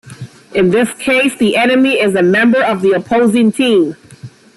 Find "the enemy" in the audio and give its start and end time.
1.35-1.99